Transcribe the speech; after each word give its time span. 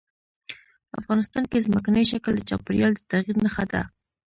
افغانستان 0.99 1.43
کې 1.51 1.63
ځمکنی 1.65 2.03
شکل 2.11 2.33
د 2.37 2.41
چاپېریال 2.49 2.91
د 2.95 2.99
تغیر 3.11 3.35
نښه 3.43 3.65
ده. 3.71 3.81